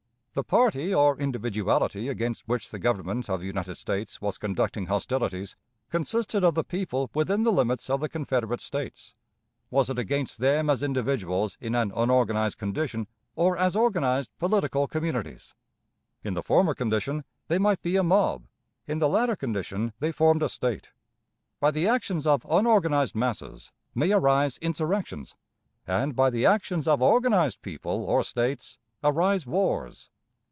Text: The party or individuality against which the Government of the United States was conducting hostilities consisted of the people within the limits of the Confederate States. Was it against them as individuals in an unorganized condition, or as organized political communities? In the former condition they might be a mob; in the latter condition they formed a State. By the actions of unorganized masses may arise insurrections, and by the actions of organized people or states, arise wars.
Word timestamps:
The 0.33 0.43
party 0.45 0.95
or 0.95 1.19
individuality 1.19 2.07
against 2.07 2.47
which 2.47 2.71
the 2.71 2.79
Government 2.79 3.29
of 3.29 3.41
the 3.41 3.45
United 3.45 3.75
States 3.75 4.21
was 4.21 4.37
conducting 4.37 4.85
hostilities 4.85 5.57
consisted 5.89 6.41
of 6.41 6.53
the 6.55 6.63
people 6.63 7.09
within 7.13 7.43
the 7.43 7.51
limits 7.51 7.89
of 7.89 7.99
the 7.99 8.07
Confederate 8.07 8.61
States. 8.61 9.13
Was 9.69 9.89
it 9.89 9.99
against 9.99 10.37
them 10.37 10.69
as 10.69 10.81
individuals 10.83 11.57
in 11.59 11.75
an 11.75 11.91
unorganized 11.93 12.57
condition, 12.57 13.07
or 13.35 13.57
as 13.57 13.75
organized 13.75 14.31
political 14.39 14.87
communities? 14.87 15.53
In 16.23 16.33
the 16.33 16.41
former 16.41 16.73
condition 16.73 17.25
they 17.49 17.57
might 17.59 17.81
be 17.81 17.97
a 17.97 18.01
mob; 18.03 18.47
in 18.87 18.99
the 18.99 19.09
latter 19.09 19.35
condition 19.35 19.91
they 19.99 20.13
formed 20.13 20.43
a 20.43 20.47
State. 20.47 20.91
By 21.59 21.71
the 21.71 21.89
actions 21.89 22.25
of 22.25 22.45
unorganized 22.49 23.15
masses 23.15 23.73
may 23.93 24.13
arise 24.13 24.57
insurrections, 24.59 25.35
and 25.85 26.15
by 26.15 26.29
the 26.29 26.45
actions 26.45 26.87
of 26.87 27.01
organized 27.01 27.61
people 27.61 28.05
or 28.05 28.23
states, 28.23 28.77
arise 29.03 29.45
wars. 29.45 30.07